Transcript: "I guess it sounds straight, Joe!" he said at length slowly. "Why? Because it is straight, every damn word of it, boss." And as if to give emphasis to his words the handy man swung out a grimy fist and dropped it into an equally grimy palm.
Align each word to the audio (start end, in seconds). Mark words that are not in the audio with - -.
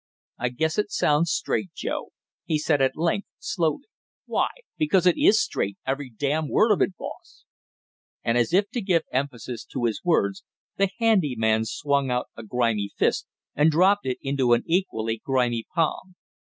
"I 0.39 0.49
guess 0.49 0.79
it 0.79 0.89
sounds 0.89 1.29
straight, 1.29 1.73
Joe!" 1.75 2.09
he 2.45 2.57
said 2.57 2.81
at 2.81 2.97
length 2.97 3.27
slowly. 3.37 3.87
"Why? 4.25 4.47
Because 4.75 5.05
it 5.05 5.15
is 5.15 5.39
straight, 5.39 5.77
every 5.85 6.09
damn 6.09 6.49
word 6.49 6.71
of 6.71 6.81
it, 6.81 6.97
boss." 6.97 7.45
And 8.23 8.35
as 8.35 8.51
if 8.51 8.67
to 8.71 8.81
give 8.81 9.03
emphasis 9.11 9.63
to 9.65 9.83
his 9.85 10.01
words 10.03 10.43
the 10.75 10.89
handy 10.97 11.35
man 11.37 11.65
swung 11.65 12.09
out 12.09 12.29
a 12.35 12.41
grimy 12.41 12.89
fist 12.97 13.27
and 13.53 13.69
dropped 13.69 14.07
it 14.07 14.17
into 14.23 14.53
an 14.53 14.63
equally 14.65 15.21
grimy 15.23 15.67
palm. 15.75 16.15